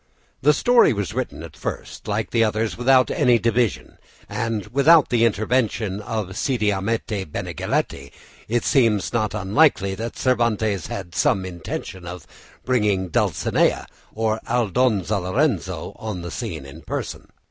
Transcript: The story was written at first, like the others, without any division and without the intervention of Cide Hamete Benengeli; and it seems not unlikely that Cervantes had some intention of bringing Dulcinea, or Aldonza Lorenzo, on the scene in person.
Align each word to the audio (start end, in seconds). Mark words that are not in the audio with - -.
The 0.41 0.51
story 0.53 0.93
was 0.93 1.13
written 1.13 1.43
at 1.43 1.55
first, 1.55 2.07
like 2.07 2.31
the 2.31 2.43
others, 2.43 2.75
without 2.75 3.11
any 3.11 3.37
division 3.37 3.99
and 4.27 4.65
without 4.73 5.09
the 5.09 5.25
intervention 5.25 6.01
of 6.01 6.35
Cide 6.35 6.61
Hamete 6.61 7.23
Benengeli; 7.31 8.01
and 8.05 8.11
it 8.47 8.63
seems 8.65 9.13
not 9.13 9.35
unlikely 9.35 9.93
that 9.93 10.17
Cervantes 10.17 10.87
had 10.87 11.13
some 11.13 11.45
intention 11.45 12.07
of 12.07 12.25
bringing 12.65 13.09
Dulcinea, 13.09 13.85
or 14.11 14.39
Aldonza 14.49 15.19
Lorenzo, 15.19 15.95
on 15.97 16.23
the 16.23 16.31
scene 16.31 16.65
in 16.65 16.81
person. 16.81 17.27